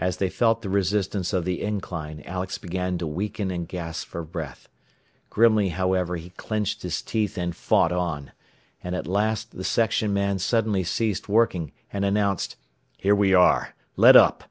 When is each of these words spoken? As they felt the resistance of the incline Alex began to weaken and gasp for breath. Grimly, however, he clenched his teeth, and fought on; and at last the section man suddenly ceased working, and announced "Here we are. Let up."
As 0.00 0.16
they 0.16 0.30
felt 0.30 0.62
the 0.62 0.68
resistance 0.68 1.32
of 1.32 1.44
the 1.44 1.62
incline 1.62 2.22
Alex 2.22 2.58
began 2.58 2.98
to 2.98 3.06
weaken 3.06 3.52
and 3.52 3.68
gasp 3.68 4.08
for 4.08 4.24
breath. 4.24 4.68
Grimly, 5.30 5.68
however, 5.68 6.16
he 6.16 6.30
clenched 6.30 6.82
his 6.82 7.00
teeth, 7.02 7.38
and 7.38 7.54
fought 7.54 7.92
on; 7.92 8.32
and 8.82 8.96
at 8.96 9.06
last 9.06 9.52
the 9.56 9.62
section 9.62 10.12
man 10.12 10.40
suddenly 10.40 10.82
ceased 10.82 11.28
working, 11.28 11.70
and 11.92 12.04
announced 12.04 12.56
"Here 12.96 13.14
we 13.14 13.32
are. 13.32 13.76
Let 13.94 14.16
up." 14.16 14.42